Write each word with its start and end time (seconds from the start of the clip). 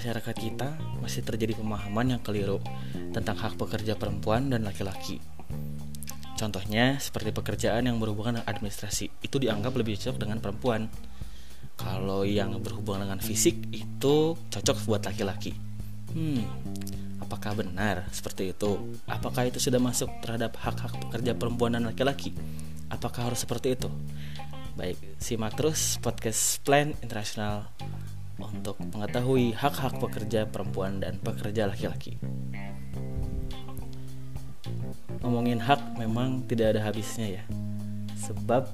masyarakat 0.00 0.32
kita 0.32 0.80
masih 1.04 1.20
terjadi 1.20 1.60
pemahaman 1.60 2.16
yang 2.16 2.22
keliru 2.24 2.56
tentang 3.12 3.36
hak 3.36 3.60
pekerja 3.60 4.00
perempuan 4.00 4.48
dan 4.48 4.64
laki-laki. 4.64 5.20
Contohnya 6.40 6.96
seperti 6.96 7.36
pekerjaan 7.36 7.84
yang 7.84 8.00
berhubungan 8.00 8.40
dengan 8.40 8.48
administrasi 8.48 9.12
itu 9.20 9.36
dianggap 9.36 9.76
lebih 9.76 10.00
cocok 10.00 10.16
dengan 10.16 10.40
perempuan. 10.40 10.88
Kalau 11.76 12.24
yang 12.24 12.56
berhubungan 12.64 13.04
dengan 13.04 13.20
fisik 13.20 13.60
itu 13.76 14.40
cocok 14.48 14.88
buat 14.88 15.04
laki-laki. 15.04 15.52
Hmm, 16.16 16.48
apakah 17.20 17.60
benar 17.60 18.08
seperti 18.08 18.56
itu? 18.56 18.96
Apakah 19.04 19.52
itu 19.52 19.60
sudah 19.60 19.84
masuk 19.84 20.08
terhadap 20.24 20.56
hak-hak 20.56 20.96
pekerja 20.96 21.36
perempuan 21.36 21.76
dan 21.76 21.84
laki-laki? 21.84 22.32
Apakah 22.88 23.28
harus 23.28 23.44
seperti 23.44 23.76
itu? 23.76 23.92
Baik, 24.80 24.96
simak 25.20 25.60
terus 25.60 26.00
podcast 26.00 26.64
Plan 26.64 26.96
Internasional 27.04 27.68
untuk 28.40 28.80
mengetahui 28.80 29.52
hak-hak 29.52 30.00
pekerja 30.00 30.48
perempuan 30.48 30.98
dan 31.04 31.20
pekerja 31.20 31.68
laki-laki. 31.68 32.16
Ngomongin 35.20 35.60
hak 35.60 36.00
memang 36.00 36.48
tidak 36.48 36.76
ada 36.76 36.88
habisnya 36.88 37.40
ya. 37.40 37.44
Sebab 38.16 38.72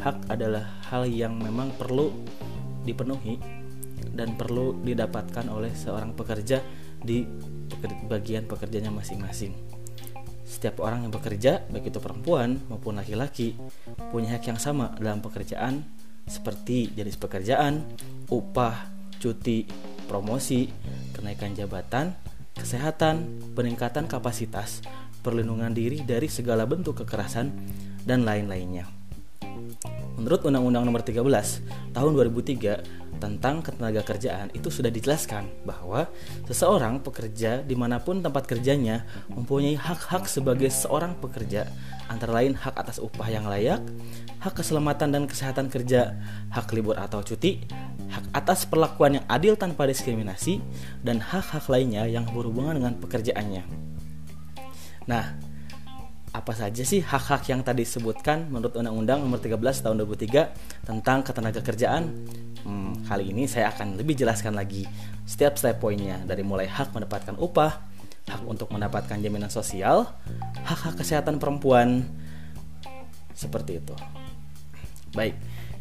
hak 0.00 0.32
adalah 0.32 0.64
hal 0.88 1.04
yang 1.04 1.36
memang 1.36 1.74
perlu 1.76 2.08
dipenuhi 2.88 3.36
dan 4.16 4.32
perlu 4.38 4.80
didapatkan 4.80 5.44
oleh 5.52 5.74
seorang 5.76 6.16
pekerja 6.16 6.64
di 6.98 7.26
bagian 8.08 8.48
pekerjanya 8.48 8.88
masing-masing. 8.88 9.52
Setiap 10.48 10.80
orang 10.80 11.04
yang 11.04 11.12
bekerja, 11.12 11.68
baik 11.68 11.92
itu 11.92 12.00
perempuan 12.00 12.56
maupun 12.72 12.96
laki-laki, 12.96 13.54
punya 14.08 14.34
hak 14.34 14.48
yang 14.48 14.58
sama 14.58 14.96
dalam 14.96 15.20
pekerjaan 15.20 15.84
seperti 16.28 16.92
jenis 16.92 17.16
pekerjaan, 17.16 17.84
upah, 18.28 18.88
cuti, 19.20 19.64
promosi, 20.08 20.68
kenaikan 21.16 21.52
jabatan, 21.52 22.16
kesehatan, 22.56 23.28
peningkatan 23.52 24.08
kapasitas, 24.08 24.80
perlindungan 25.20 25.72
diri 25.76 26.00
dari 26.04 26.30
segala 26.30 26.64
bentuk 26.64 27.04
kekerasan, 27.04 27.52
dan 28.08 28.24
lain-lainnya. 28.24 28.97
Menurut 30.18 30.42
Undang-Undang 30.42 30.84
Nomor 30.84 31.02
13 31.06 31.94
Tahun 31.94 32.10
2003 32.10 33.08
tentang 33.18 33.60
ketenaga 33.60 34.00
kerjaan 34.06 34.48
itu 34.54 34.70
sudah 34.70 34.88
dijelaskan 34.88 35.66
bahwa 35.66 36.06
seseorang 36.46 37.02
pekerja 37.02 37.60
di 37.66 37.74
mana 37.74 37.98
pun 37.98 38.22
tempat 38.22 38.46
kerjanya 38.46 39.04
mempunyai 39.26 39.74
hak-hak 39.74 40.30
sebagai 40.30 40.70
seorang 40.70 41.18
pekerja 41.18 41.66
antara 42.08 42.40
lain 42.40 42.54
hak 42.56 42.72
atas 42.78 43.02
upah 43.02 43.28
yang 43.28 43.44
layak, 43.44 43.82
hak 44.40 44.54
keselamatan 44.54 45.12
dan 45.12 45.22
kesehatan 45.28 45.68
kerja, 45.68 46.16
hak 46.54 46.70
libur 46.72 46.96
atau 46.96 47.20
cuti, 47.20 47.60
hak 48.08 48.32
atas 48.32 48.64
perlakuan 48.64 49.20
yang 49.20 49.26
adil 49.28 49.58
tanpa 49.58 49.84
diskriminasi, 49.84 50.62
dan 51.04 51.20
hak-hak 51.20 51.68
lainnya 51.68 52.08
yang 52.08 52.24
berhubungan 52.32 52.80
dengan 52.80 52.94
pekerjaannya. 52.96 53.62
Nah, 55.04 55.36
apa 56.32 56.52
saja 56.52 56.84
sih 56.84 57.00
hak-hak 57.00 57.48
yang 57.48 57.64
tadi 57.64 57.88
disebutkan 57.88 58.52
menurut 58.52 58.76
Undang-Undang 58.76 59.24
Nomor 59.24 59.40
13 59.40 59.84
Tahun 59.84 59.96
2003 59.96 60.84
tentang 60.84 61.18
ketenaga 61.24 61.60
kerjaan? 61.64 62.12
Hmm, 62.64 63.00
kali 63.08 63.32
ini 63.32 63.48
saya 63.48 63.72
akan 63.72 63.96
lebih 63.96 64.12
jelaskan 64.18 64.52
lagi 64.52 64.84
setiap 65.24 65.56
step 65.56 65.80
poinnya 65.80 66.20
dari 66.28 66.44
mulai 66.44 66.68
hak 66.68 66.92
mendapatkan 66.92 67.36
upah, 67.40 67.80
hak 68.28 68.42
untuk 68.44 68.68
mendapatkan 68.68 69.16
jaminan 69.16 69.48
sosial, 69.48 70.08
hak-hak 70.68 71.00
kesehatan 71.00 71.40
perempuan, 71.40 72.04
seperti 73.32 73.80
itu. 73.80 73.94
Baik, 75.16 75.36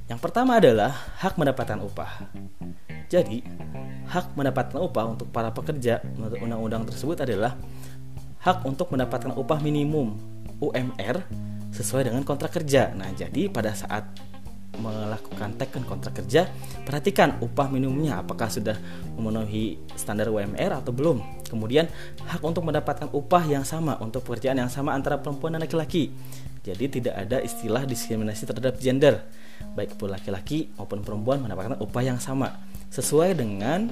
yang 0.07 0.19
pertama 0.19 0.63
adalah 0.63 0.95
hak 1.19 1.35
mendapatkan 1.35 1.79
upah. 1.83 2.31
Jadi, 3.11 3.43
hak 4.07 4.35
mendapatkan 4.35 4.79
upah 4.79 5.15
untuk 5.15 5.27
para 5.31 5.51
pekerja 5.51 5.99
menurut 6.15 6.39
undang-undang 6.39 6.83
tersebut 6.87 7.23
adalah 7.23 7.59
hak 8.47 8.63
untuk 8.63 8.91
mendapatkan 8.95 9.35
upah 9.35 9.59
minimum 9.59 10.15
UMR 10.61 11.23
sesuai 11.71 12.09
dengan 12.09 12.23
kontrak 12.25 12.55
kerja. 12.57 12.93
Nah, 12.95 13.11
jadi 13.13 13.49
pada 13.51 13.73
saat 13.77 14.07
melakukan 14.77 15.57
teken 15.57 15.83
kontrak 15.89 16.21
kerja, 16.21 16.45
perhatikan 16.85 17.41
upah 17.41 17.67
minimumnya 17.67 18.21
apakah 18.21 18.45
sudah 18.45 18.77
memenuhi 19.17 19.81
standar 19.97 20.29
UMR 20.29 20.81
atau 20.81 20.93
belum. 20.93 21.17
Kemudian 21.49 21.89
hak 22.29 22.41
untuk 22.45 22.61
mendapatkan 22.61 23.09
upah 23.09 23.43
yang 23.49 23.65
sama 23.65 23.97
untuk 23.97 24.21
pekerjaan 24.21 24.61
yang 24.61 24.69
sama 24.69 24.93
antara 24.93 25.17
perempuan 25.17 25.57
dan 25.57 25.65
laki-laki. 25.65 26.13
Jadi 26.61 26.99
tidak 27.01 27.15
ada 27.15 27.41
istilah 27.41 27.87
diskriminasi 27.87 28.43
terhadap 28.43 28.75
gender, 28.77 29.23
baik 29.73 29.95
pun 29.95 30.11
laki-laki 30.11 30.67
maupun 30.75 30.99
perempuan 30.99 31.39
mendapatkan 31.39 31.79
upah 31.79 32.03
yang 32.03 32.19
sama 32.19 32.59
sesuai 32.91 33.39
dengan 33.39 33.87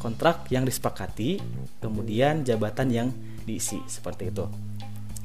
kontrak 0.00 0.48
yang 0.48 0.64
disepakati, 0.64 1.40
kemudian 1.80 2.40
jabatan 2.44 2.88
yang 2.88 3.08
diisi 3.44 3.80
seperti 3.84 4.32
itu. 4.32 4.48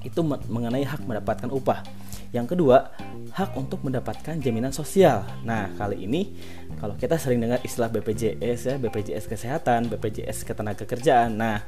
Itu 0.01 0.25
mengenai 0.25 0.85
hak 0.85 1.05
mendapatkan 1.05 1.49
upah. 1.53 1.85
Yang 2.31 2.55
kedua, 2.55 2.95
hak 3.35 3.59
untuk 3.59 3.83
mendapatkan 3.83 4.39
jaminan 4.39 4.71
sosial. 4.71 5.27
Nah, 5.43 5.67
kali 5.75 6.07
ini 6.07 6.31
kalau 6.79 6.95
kita 6.95 7.19
sering 7.19 7.43
dengar 7.43 7.59
istilah 7.59 7.91
BPJS 7.91 8.59
ya, 8.71 8.75
BPJS 8.79 9.27
kesehatan, 9.27 9.91
BPJS 9.91 10.47
ketenagakerjaan. 10.47 11.35
Nah, 11.35 11.59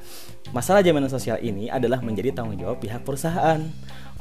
masalah 0.56 0.80
jaminan 0.80 1.12
sosial 1.12 1.40
ini 1.44 1.68
adalah 1.68 2.00
menjadi 2.00 2.32
tanggung 2.32 2.56
jawab 2.56 2.80
pihak 2.80 3.04
perusahaan. 3.04 3.60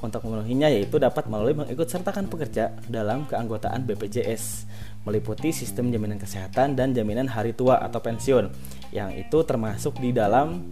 Untuk 0.02 0.26
memenuhinya 0.26 0.66
yaitu 0.66 0.98
dapat 0.98 1.30
melalui 1.30 1.54
mengikut 1.54 1.86
sertakan 1.86 2.26
pekerja 2.26 2.74
dalam 2.90 3.22
keanggotaan 3.30 3.86
BPJS 3.86 4.66
meliputi 5.06 5.54
sistem 5.54 5.94
jaminan 5.94 6.18
kesehatan 6.18 6.74
dan 6.74 6.90
jaminan 6.90 7.30
hari 7.30 7.54
tua 7.54 7.78
atau 7.78 8.02
pensiun 8.02 8.50
yang 8.90 9.14
itu 9.14 9.38
termasuk 9.46 9.98
di 10.02 10.10
dalam 10.10 10.62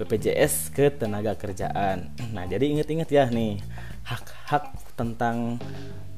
BPJS 0.00 0.72
ketenaga 0.72 1.36
kerjaan. 1.36 2.12
Nah, 2.36 2.48
jadi 2.48 2.64
ingat-ingat 2.72 3.08
ya 3.12 3.28
nih, 3.28 3.60
hak-hak 4.08 4.72
tentang 4.96 5.60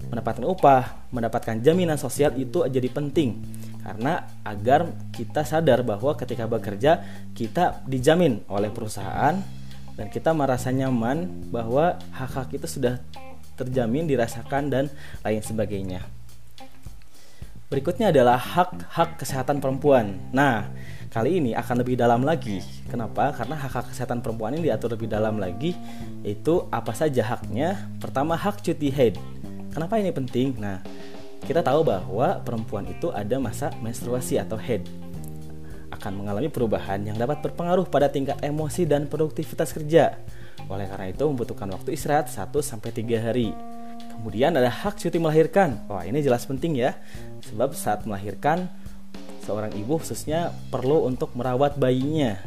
mendapatkan 0.09 0.45
upah, 0.47 1.09
mendapatkan 1.11 1.59
jaminan 1.59 1.99
sosial 1.99 2.37
itu 2.39 2.63
jadi 2.69 2.87
penting 2.93 3.41
karena 3.85 4.25
agar 4.49 4.89
kita 5.13 5.45
sadar 5.45 5.85
bahwa 5.85 6.17
ketika 6.17 6.49
bekerja 6.49 7.05
kita 7.37 7.85
dijamin 7.85 8.41
oleh 8.49 8.73
perusahaan 8.73 9.37
dan 9.95 10.07
kita 10.09 10.33
merasa 10.33 10.73
nyaman 10.73 11.29
bahwa 11.53 12.01
hak-hak 12.17 12.57
itu 12.57 12.65
sudah 12.65 12.97
terjamin 13.61 14.09
dirasakan 14.09 14.73
dan 14.73 14.85
lain 15.21 15.45
sebagainya. 15.45 16.01
Berikutnya 17.69 18.11
adalah 18.11 18.41
hak-hak 18.41 19.21
kesehatan 19.21 19.61
perempuan. 19.61 20.19
Nah, 20.33 20.69
kali 21.15 21.39
ini 21.39 21.55
akan 21.55 21.87
lebih 21.87 21.95
dalam 21.95 22.27
lagi. 22.27 22.59
Kenapa? 22.91 23.31
Karena 23.31 23.55
hak-hak 23.55 23.95
kesehatan 23.95 24.19
perempuan 24.19 24.59
ini 24.59 24.67
diatur 24.67 24.99
lebih 24.99 25.07
dalam 25.07 25.39
lagi, 25.39 25.79
yaitu 26.27 26.67
apa 26.75 26.91
saja 26.91 27.23
haknya. 27.23 27.87
Pertama, 28.03 28.35
hak 28.35 28.59
cuti 28.67 28.91
haid. 28.91 29.15
Kenapa 29.71 30.03
ini 30.03 30.11
penting? 30.11 30.59
Nah, 30.59 30.83
kita 31.47 31.63
tahu 31.63 31.87
bahwa 31.87 32.43
perempuan 32.43 32.91
itu 32.91 33.15
ada 33.15 33.39
masa 33.39 33.71
menstruasi 33.79 34.43
atau 34.43 34.59
haid 34.59 34.83
akan 35.95 36.21
mengalami 36.21 36.51
perubahan 36.51 37.07
yang 37.07 37.15
dapat 37.15 37.39
berpengaruh 37.39 37.87
pada 37.87 38.11
tingkat 38.11 38.37
emosi 38.43 38.83
dan 38.83 39.07
produktivitas 39.07 39.71
kerja. 39.71 40.19
Oleh 40.67 40.91
karena 40.91 41.15
itu 41.15 41.23
membutuhkan 41.23 41.71
waktu 41.71 41.95
istirahat 41.95 42.27
1 42.27 42.51
sampai 42.59 42.91
3 42.91 43.23
hari. 43.23 43.55
Kemudian 44.19 44.53
ada 44.59 44.67
hak 44.67 44.99
cuti 44.99 45.23
melahirkan. 45.23 45.79
Wah, 45.87 46.03
ini 46.03 46.19
jelas 46.19 46.43
penting 46.45 46.75
ya. 46.75 46.99
Sebab 47.47 47.73
saat 47.73 48.03
melahirkan 48.03 48.67
seorang 49.45 49.71
ibu 49.77 50.01
khususnya 50.01 50.51
perlu 50.73 51.05
untuk 51.05 51.37
merawat 51.37 51.77
bayinya. 51.77 52.41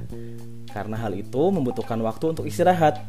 Karena 0.73 0.97
hal 0.99 1.13
itu 1.13 1.41
membutuhkan 1.53 2.01
waktu 2.01 2.33
untuk 2.33 2.49
istirahat 2.49 2.99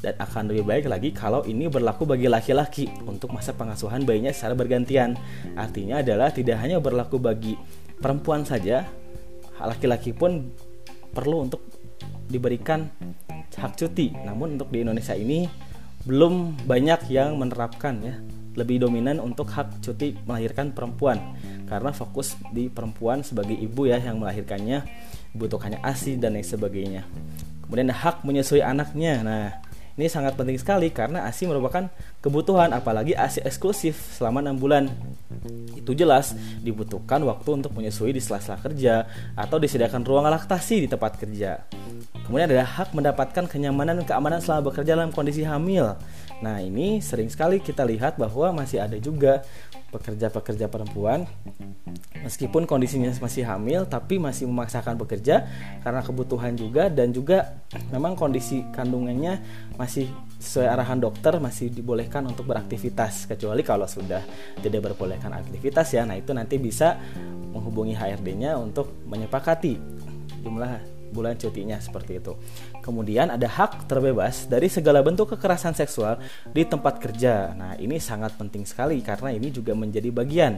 dan 0.00 0.16
akan 0.20 0.52
lebih 0.52 0.64
baik 0.68 0.84
lagi 0.88 1.08
kalau 1.16 1.40
ini 1.48 1.64
berlaku 1.68 2.04
bagi 2.04 2.28
laki-laki 2.28 2.88
untuk 3.08 3.32
masa 3.32 3.56
pengasuhan 3.56 4.04
bayinya 4.04 4.32
secara 4.32 4.52
bergantian. 4.52 5.16
Artinya 5.56 6.00
adalah 6.04 6.32
tidak 6.32 6.60
hanya 6.60 6.80
berlaku 6.80 7.16
bagi 7.16 7.56
perempuan 8.00 8.44
saja, 8.44 8.84
laki-laki 9.60 10.12
pun 10.12 10.52
perlu 11.14 11.48
untuk 11.48 11.64
diberikan 12.28 12.88
hak 13.54 13.72
cuti. 13.78 14.12
Namun 14.12 14.60
untuk 14.60 14.68
di 14.68 14.84
Indonesia 14.84 15.16
ini 15.16 15.48
belum 16.04 16.66
banyak 16.68 17.08
yang 17.08 17.40
menerapkan 17.40 17.96
ya. 18.04 18.16
Lebih 18.54 18.86
dominan 18.86 19.18
untuk 19.18 19.50
hak 19.50 19.82
cuti 19.82 20.14
melahirkan 20.28 20.70
perempuan 20.70 21.18
karena 21.64 21.90
fokus 21.90 22.36
di 22.52 22.68
perempuan 22.68 23.24
sebagai 23.24 23.56
ibu 23.56 23.88
ya 23.88 24.00
yang 24.00 24.20
melahirkannya 24.20 24.84
butuhkannya 25.34 25.82
ASI 25.82 26.16
dan 26.16 26.38
lain 26.38 26.46
sebagainya. 26.46 27.02
Kemudian 27.66 27.90
hak 27.90 28.22
menyusui 28.22 28.62
anaknya. 28.62 29.24
Nah, 29.24 29.44
ini 29.94 30.10
sangat 30.10 30.34
penting 30.34 30.58
sekali 30.58 30.90
karena 30.90 31.26
ASI 31.26 31.46
merupakan 31.46 31.86
kebutuhan 32.18 32.70
apalagi 32.74 33.14
ASI 33.14 33.42
eksklusif 33.46 34.18
selama 34.18 34.42
6 34.42 34.58
bulan. 34.58 34.84
Itu 35.74 35.94
jelas 35.94 36.34
dibutuhkan 36.62 37.22
waktu 37.22 37.62
untuk 37.62 37.74
menyusui 37.74 38.14
di 38.14 38.22
sela-sela 38.22 38.58
kerja 38.58 39.06
atau 39.38 39.56
disediakan 39.58 40.02
ruang 40.02 40.26
laktasi 40.26 40.86
di 40.86 40.88
tempat 40.90 41.18
kerja. 41.18 41.62
Kemudian 42.24 42.48
ada 42.48 42.64
hak 42.64 42.96
mendapatkan 42.96 43.44
kenyamanan 43.44 44.00
dan 44.00 44.06
keamanan 44.08 44.40
selama 44.40 44.72
bekerja 44.72 44.96
dalam 44.96 45.12
kondisi 45.12 45.44
hamil. 45.44 45.96
Nah, 46.40 46.60
ini 46.60 46.98
sering 47.04 47.28
sekali 47.28 47.60
kita 47.60 47.84
lihat 47.84 48.16
bahwa 48.16 48.64
masih 48.64 48.80
ada 48.80 48.96
juga 48.96 49.44
pekerja-pekerja 49.94 50.66
perempuan 50.66 51.22
meskipun 52.26 52.66
kondisinya 52.66 53.14
masih 53.22 53.46
hamil 53.46 53.86
tapi 53.86 54.18
masih 54.18 54.50
memaksakan 54.50 54.98
bekerja 54.98 55.46
karena 55.86 56.02
kebutuhan 56.02 56.58
juga 56.58 56.90
dan 56.90 57.14
juga 57.14 57.62
memang 57.94 58.18
kondisi 58.18 58.66
kandungannya 58.74 59.38
masih 59.78 60.10
sesuai 60.42 60.66
arahan 60.66 60.98
dokter 60.98 61.38
masih 61.38 61.70
dibolehkan 61.70 62.26
untuk 62.26 62.50
beraktivitas 62.50 63.30
kecuali 63.30 63.62
kalau 63.62 63.86
sudah 63.86 64.20
tidak 64.58 64.90
berbolehkan 64.90 65.30
aktivitas 65.30 65.94
ya 65.94 66.02
nah 66.02 66.18
itu 66.18 66.34
nanti 66.34 66.58
bisa 66.58 66.98
menghubungi 67.54 67.94
HRD-nya 67.94 68.58
untuk 68.58 68.90
menyepakati 69.06 69.78
jumlah 70.42 71.03
bulan 71.12 71.36
cutinya 71.36 71.76
seperti 71.82 72.22
itu. 72.22 72.32
Kemudian 72.80 73.32
ada 73.32 73.48
hak 73.48 73.90
terbebas 73.90 74.46
dari 74.48 74.70
segala 74.70 75.04
bentuk 75.04 75.36
kekerasan 75.36 75.76
seksual 75.76 76.20
di 76.52 76.64
tempat 76.64 77.00
kerja. 77.00 77.52
Nah, 77.52 77.72
ini 77.76 78.00
sangat 78.00 78.36
penting 78.38 78.64
sekali 78.64 79.00
karena 79.04 79.32
ini 79.34 79.52
juga 79.52 79.76
menjadi 79.76 80.08
bagian 80.14 80.54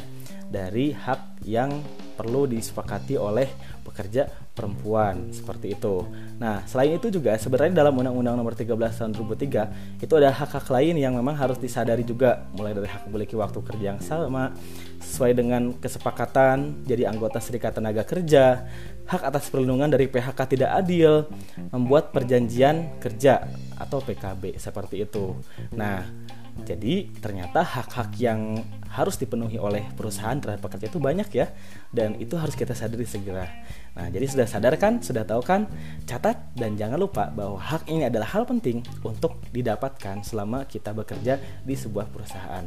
dari 0.46 0.94
hak 0.94 1.42
yang 1.46 1.70
perlu 2.16 2.46
disepakati 2.46 3.18
oleh 3.18 3.75
pekerja 3.86 4.26
perempuan 4.50 5.30
seperti 5.30 5.78
itu. 5.78 6.02
Nah, 6.42 6.66
selain 6.66 6.98
itu 6.98 7.06
juga 7.06 7.38
sebenarnya 7.38 7.86
dalam 7.86 7.94
Undang-Undang 7.94 8.34
Nomor 8.34 8.58
13 8.58 8.74
Tahun 8.74 9.12
2003 9.14 10.02
itu 10.02 10.12
ada 10.18 10.34
hak-hak 10.34 10.66
lain 10.66 10.98
yang 10.98 11.14
memang 11.14 11.38
harus 11.38 11.56
disadari 11.62 12.02
juga, 12.02 12.50
mulai 12.50 12.74
dari 12.74 12.90
hak 12.90 13.06
memiliki 13.06 13.38
waktu 13.38 13.62
kerja 13.62 13.94
yang 13.94 14.00
sama 14.02 14.50
sesuai 14.98 15.38
dengan 15.38 15.70
kesepakatan 15.78 16.82
jadi 16.82 17.06
anggota 17.06 17.38
Serikat 17.38 17.78
Tenaga 17.78 18.02
Kerja, 18.02 18.66
hak 19.06 19.22
atas 19.22 19.46
perlindungan 19.46 19.86
dari 19.86 20.10
PHK 20.10 20.58
tidak 20.58 20.70
adil, 20.74 21.30
membuat 21.70 22.10
perjanjian 22.10 22.98
kerja 22.98 23.46
atau 23.78 24.02
PKB 24.02 24.58
seperti 24.58 25.06
itu. 25.06 25.38
Nah, 25.76 26.02
jadi 26.64 27.12
ternyata 27.20 27.60
hak-hak 27.60 28.16
yang 28.16 28.64
harus 28.88 29.20
dipenuhi 29.20 29.60
oleh 29.60 29.84
perusahaan 29.92 30.40
terhadap 30.40 30.64
pekerja 30.64 30.88
itu 30.88 30.96
banyak 30.96 31.28
ya 31.28 31.52
dan 31.92 32.16
itu 32.16 32.32
harus 32.40 32.56
kita 32.56 32.72
sadari 32.72 33.04
segera. 33.04 33.44
Nah, 33.92 34.08
jadi 34.08 34.24
sudah 34.24 34.46
sadar 34.48 34.72
kan, 34.80 35.04
sudah 35.04 35.28
tahu 35.28 35.44
kan? 35.44 35.68
Catat 36.08 36.56
dan 36.56 36.80
jangan 36.80 36.96
lupa 36.96 37.28
bahwa 37.28 37.60
hak 37.60 37.92
ini 37.92 38.08
adalah 38.08 38.32
hal 38.32 38.48
penting 38.48 38.80
untuk 39.04 39.36
didapatkan 39.52 40.24
selama 40.24 40.64
kita 40.64 40.96
bekerja 40.96 41.36
di 41.66 41.74
sebuah 41.76 42.08
perusahaan. 42.08 42.64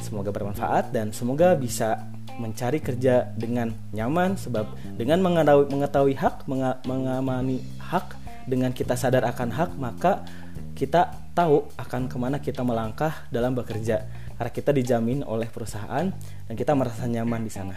Semoga 0.00 0.32
bermanfaat 0.32 0.90
dan 0.90 1.12
semoga 1.12 1.52
bisa 1.54 2.08
mencari 2.40 2.80
kerja 2.80 3.28
dengan 3.36 3.70
nyaman 3.92 4.40
sebab 4.40 4.66
dengan 4.96 5.20
mengetahui, 5.20 5.68
mengetahui 5.68 6.14
hak, 6.16 6.48
mengamani 6.88 7.60
hak, 7.78 8.22
dengan 8.46 8.74
kita 8.74 8.98
sadar 8.98 9.22
akan 9.26 9.50
hak 9.54 9.70
maka 9.78 10.26
kita 10.74 11.21
tahu 11.32 11.68
akan 11.80 12.08
ke 12.08 12.16
mana 12.20 12.36
kita 12.38 12.60
melangkah 12.60 13.24
dalam 13.32 13.56
bekerja 13.56 14.04
karena 14.36 14.52
kita 14.52 14.70
dijamin 14.72 15.24
oleh 15.24 15.48
perusahaan 15.48 16.12
dan 16.48 16.54
kita 16.54 16.72
merasa 16.76 17.08
nyaman 17.08 17.44
di 17.44 17.52
sana. 17.52 17.76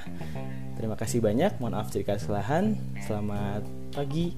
Terima 0.75 0.99
kasih 0.99 1.23
banyak. 1.23 1.59
Mohon 1.59 1.73
maaf 1.79 1.89
jika 1.91 2.19
kesalahan. 2.19 2.75
Selamat 3.03 3.63
pagi. 3.95 4.35